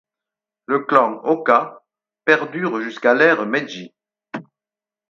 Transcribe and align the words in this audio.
Le 0.65 0.79
clan 0.79 1.21
Oka 1.25 1.83
perdure 2.25 2.81
jusqu'à 2.81 3.13
l'ère 3.13 3.45
Meiji. 3.45 3.93